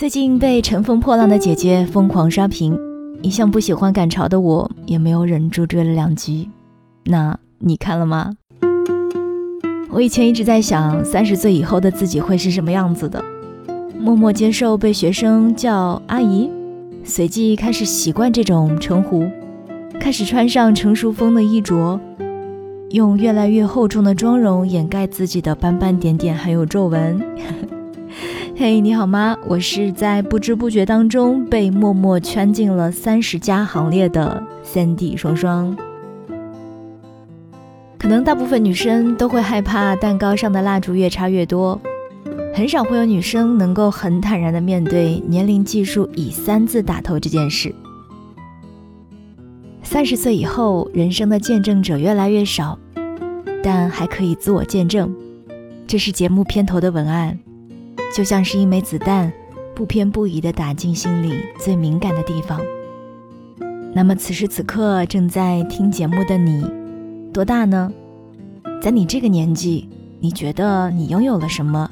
[0.00, 2.74] 最近被乘风破浪的姐姐疯狂刷屏，
[3.20, 6.48] 一向不喜欢赶潮的我也没有忍住追了两集。
[7.04, 8.32] 那你看了吗？
[9.90, 13.22] 我以前一直在想，三十岁以后的自己会是什么样子的？
[13.98, 16.50] 默默接受被学生叫阿姨，
[17.04, 19.28] 随即开始习惯这种称呼，
[20.00, 22.00] 开始穿上成熟风的衣着，
[22.92, 27.20] 用越来越厚重的妆容掩盖自己的斑斑点点还有皱纹。
[28.62, 29.38] 嘿，你好吗？
[29.46, 35.74] 我是在不知不觉当中被默默圈进了三十加行列的三 D 双双。
[37.98, 41.80] 可能大部分女生都会害怕蛋糕上的蜡烛越插越多，
[42.54, 47.74] 很少会有女生能够很坦然的面对年龄计数以三字打头这件事。
[49.82, 52.78] 三十岁以后，人生的见证者越来越少，
[53.62, 55.10] 但还可以自我见证。
[55.86, 57.38] 这是节目片头的文案。
[58.12, 59.32] 就像是一枚子弹，
[59.74, 62.60] 不偏不倚地打进心里最敏感的地方。
[63.94, 66.64] 那么此时此刻正在听节目的你，
[67.32, 67.92] 多大呢？
[68.82, 69.88] 在你这个年纪，
[70.20, 71.90] 你觉得你拥有了什么？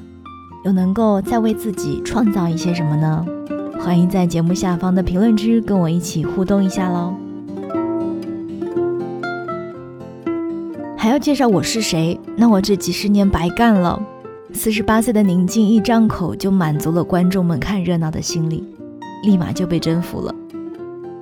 [0.65, 3.25] 又能够再为自己创造一些什么呢？
[3.79, 7.13] 欢迎在节目下方的评论区跟我一起互动一下喽。
[10.97, 12.19] 还要介绍我是谁？
[12.35, 14.01] 那我这几十年白干了。
[14.51, 18.63] 四十八岁的宁静一张口就满足了观众们看热闹的心理，
[19.23, 20.33] 立马就被征服了。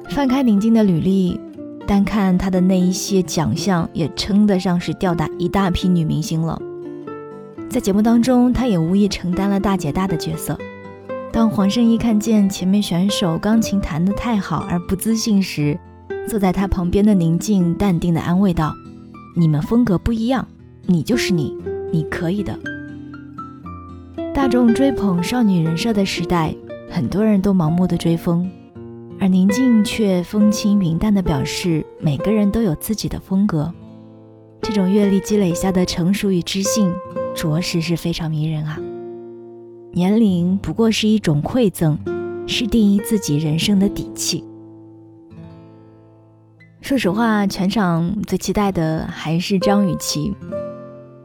[0.09, 1.39] 翻开宁静的履历，
[1.86, 6.59] 单看她的那一些奖项，也称得上是吊打一大批女明星了。
[7.69, 10.58] 在节目当中，她也无意承担了大姐大的角色。
[11.31, 15.78] 当黄圣依看见前面选手钢琴弹得太好而不自信时，
[16.28, 18.73] 坐在他旁边的宁静淡定地安慰道
[19.36, 20.47] ：“你们风格不一样，
[20.86, 21.56] 你就是你，
[21.91, 22.58] 你可以的。”
[24.38, 26.53] 大众追捧少女人设的时代，
[26.91, 28.47] 很多人都盲目的追风，
[29.19, 33.73] 而宁静却风轻云淡的表示，每个人都有自己的风格。
[34.62, 36.94] 这种阅历积累下的成熟与知性，
[37.35, 38.79] 着实是非常迷人啊！
[39.91, 41.97] 年龄不过是一种馈赠，
[42.45, 44.44] 是定义自己人生的底气。
[46.79, 50.31] 说实话，全场最期待的还是张雨绮，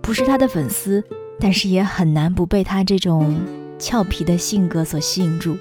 [0.00, 1.04] 不是她的粉丝。
[1.42, 3.34] 但是也很难不被她这种
[3.76, 5.56] 俏皮的性格所吸引住。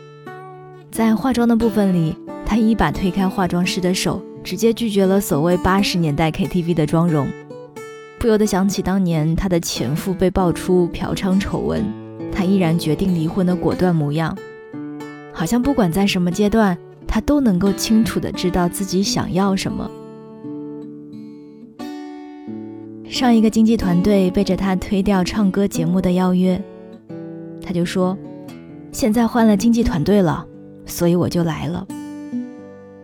[0.91, 2.15] 在化妆的部分里，
[2.45, 7.27] 她一把推开化妆师的手，直接拒绝了所谓八十年代 KTV 的妆容。
[8.19, 11.83] 不由得想起当年她的前夫被爆出嫖娼丑闻，
[12.31, 14.37] 她依然决定离婚的果断模样。
[15.33, 16.77] 好像不管在什么阶段，
[17.07, 19.89] 她都能够清楚的知道自己想要什么。
[23.11, 26.59] 上一个经纪团队背着他推掉唱歌节目的邀约，
[27.61, 28.17] 他就说
[28.93, 30.45] ：“现在换了经纪团队了，
[30.85, 31.85] 所以我就来了。”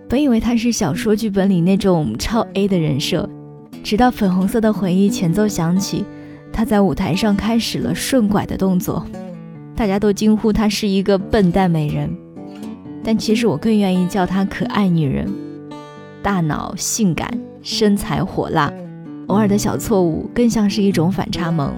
[0.07, 3.29] 本以为他是小说剧本里那种超 A 的人设，
[3.84, 6.06] 直到《粉红色的回忆》前奏响起，
[6.53, 9.06] 他在舞台上开始了顺拐的动作，
[9.75, 12.09] 大家都惊呼他是一个笨蛋美人。
[13.03, 15.29] 但其实我更愿意叫她可爱女人，
[16.23, 17.29] 大脑性感，
[17.62, 18.72] 身材火辣。
[19.27, 21.73] 偶尔的小错误更像是一种反差萌。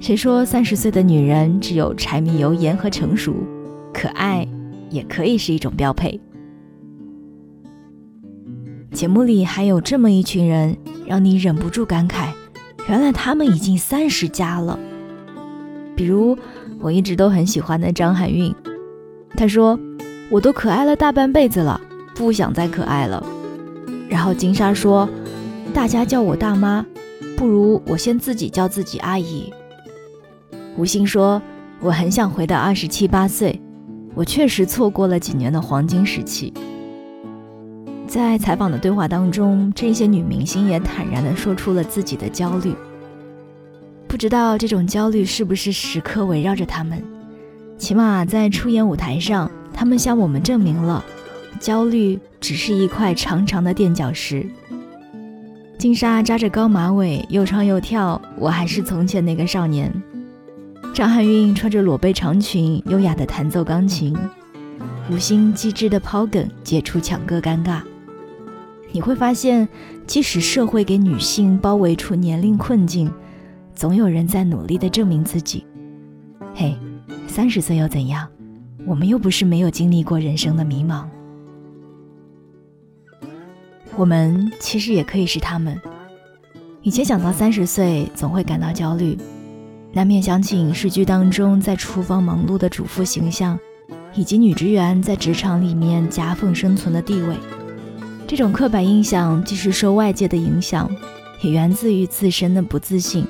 [0.00, 3.34] 谁说三十岁的女人只有柴米油盐和成熟？
[3.92, 4.46] 可爱
[4.90, 6.20] 也可以是一种标配。
[8.92, 12.28] 节目里还有这么一群人，让你忍不住感慨：
[12.88, 14.78] 原来他们已经三十加了。
[15.96, 16.38] 比如
[16.78, 18.54] 我一直都很喜欢的张含韵，
[19.36, 19.76] 她说
[20.30, 21.80] ：“我都可爱了大半辈子了，
[22.14, 23.24] 不想再可爱了。”
[24.08, 25.08] 然后金莎说。
[25.74, 26.84] 大家叫我大妈，
[27.36, 29.52] 不如我先自己叫自己阿姨。
[30.76, 31.40] 吴昕说
[31.80, 33.60] ：“我很想回到二十七八岁，
[34.14, 36.52] 我确实错过了几年的黄金时期。”
[38.08, 42.74] 在采访的对话当中，这些女明星也坦然地说出了自己的焦虑。
[44.06, 47.02] 不知道这种焦虑是不是时刻围绕着她们？
[47.76, 51.04] 起码在出演舞台上，她们向我们证明了，
[51.60, 54.46] 焦虑只是一块长长的垫脚石。
[55.78, 59.92] 金莎扎着高马尾，又唱又跳，我还是从前那个少年。
[60.92, 64.12] 张含韵穿着裸背长裙，优雅地弹奏钢琴。
[65.08, 67.80] 吴昕机智的抛梗，解除抢歌尴尬。
[68.90, 69.68] 你会发现，
[70.04, 73.08] 即使社会给女性包围出年龄困境，
[73.72, 75.64] 总有人在努力地证明自己。
[76.56, 76.76] 嘿，
[77.28, 78.26] 三十岁又怎样？
[78.84, 81.04] 我们又不是没有经历过人生的迷茫。
[83.98, 85.76] 我们其实也可以是他们。
[86.82, 89.18] 以前想到三十岁，总会感到焦虑，
[89.92, 93.58] 难免想起影视剧当中在厨房忙碌的主妇形象，
[94.14, 97.34] 以及女职员在职场里面夹缝生存的地位。
[98.24, 100.88] 这种刻板印象既是受外界的影响，
[101.42, 103.26] 也源自于自身的不自信。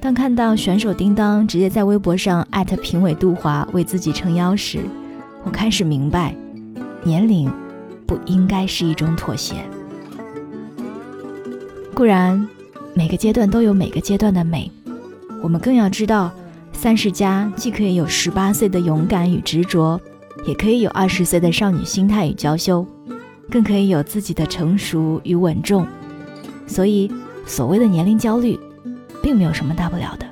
[0.00, 4.78] 当看到选手叮当直接在微博上艾特评委杜华为自己撑腰时，
[5.44, 6.34] 我开始明白，
[7.04, 7.52] 年龄
[8.08, 9.54] 不应该是一种妥协。
[11.94, 12.48] 固然，
[12.94, 14.68] 每个阶段都有每个阶段的美，
[15.42, 16.32] 我们更要知道，
[16.72, 20.00] 三十加既可以有十八岁的勇敢与执着，
[20.44, 22.84] 也可以有二十岁的少女心态与娇羞，
[23.50, 25.86] 更可以有自己的成熟与稳重。
[26.66, 27.12] 所以，
[27.46, 28.58] 所谓的年龄焦虑。
[29.20, 30.26] 并没有什么大不了的。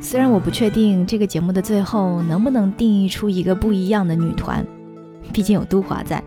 [0.00, 4.66] 虽然我不确定这个节目的最后能不能定义出一个不一样的女团，
[5.36, 6.24] 毕竟有杜华在，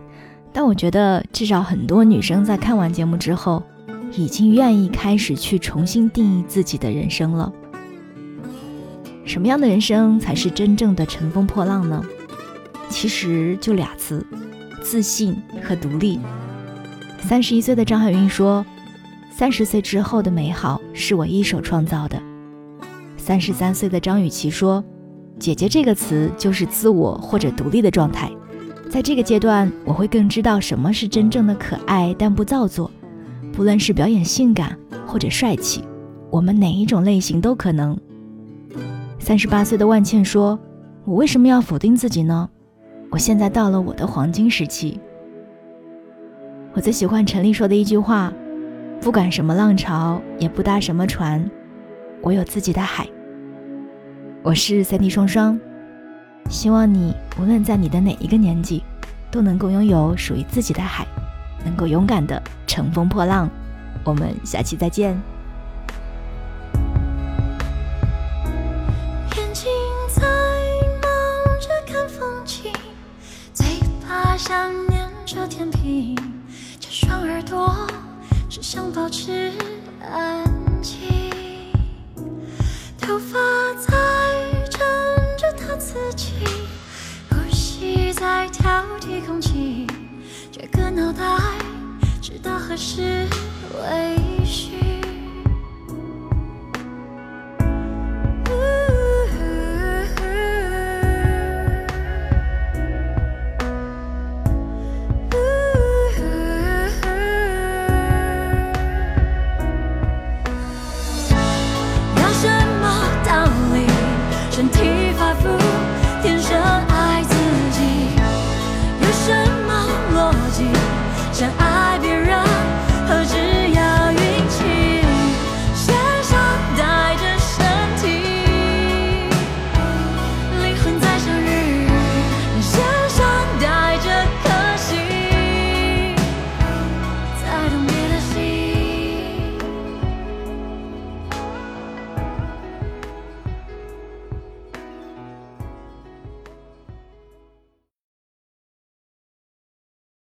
[0.52, 3.60] 但我觉得至少很多女生在看完节目之后，
[4.14, 7.52] 已经愿意开始去重新定义自己的人生了。
[9.24, 12.00] 什么样的人生才是真正的乘风破浪呢？
[12.88, 14.24] 其实就俩字：
[14.80, 16.20] 自信和独立。
[17.18, 18.64] 三十一岁的张海韵说。
[19.32, 22.22] 三十岁之后的美好是我一手创造的。
[23.16, 24.84] 三十三岁的张雨绮说
[25.40, 28.30] ：“姐姐这个词就是自我或者独立的状态。
[28.90, 32.90] 在这个阶段，我会更知道什么是真正的可爱但不造作。
[33.52, 34.76] 不论是表演性感
[35.06, 35.84] 或者帅气，
[36.28, 37.96] 我们哪一种类型都可能。”
[39.20, 40.58] 三十八岁的万茜说
[41.06, 42.50] ：“我为什么要否定自己呢？
[43.10, 44.98] 我现在到了我的黄金时期。”
[46.74, 48.32] 我最喜欢陈粒说的一句话。
[49.00, 51.48] 不管什么浪潮，也不搭什么船，
[52.22, 53.06] 我有自己的海。
[54.42, 55.58] 我是三 D 双双，
[56.48, 58.82] 希望你无论在你的哪一个年纪，
[59.30, 61.06] 都能够拥有属于自己的海，
[61.64, 63.48] 能够勇敢的乘风破浪。
[64.04, 65.10] 我们下期再见。
[69.36, 69.70] 眼睛
[70.08, 70.22] 在
[71.02, 72.72] 忙着看风景，
[73.52, 73.66] 嘴
[74.08, 76.16] 巴想念着甜品，
[76.78, 77.74] 这双耳朵。
[78.48, 79.52] 只想保持
[80.02, 80.44] 安
[80.82, 80.98] 静，
[89.00, 89.86] 提空气，
[90.52, 91.22] 这个脑袋
[92.20, 93.26] 知道何时
[93.82, 94.99] 为虚。